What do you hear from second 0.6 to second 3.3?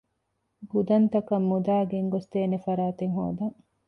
ގުދަންތަކަށް މުދާ ގެންގޮސްދޭނެ ފަރާތެއް